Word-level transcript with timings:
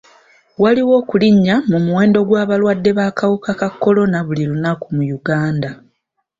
Waliwo 0.61 0.93
okulinnya 1.01 1.55
mu 1.69 1.77
muwendo 1.85 2.19
gw'abalwadde 2.27 2.91
b'akawuka 2.97 3.51
ka 3.59 3.69
kolona 3.81 4.17
buli 4.27 4.43
lunaku 4.49 4.85
mu 4.95 5.03
Uganda. 5.17 5.69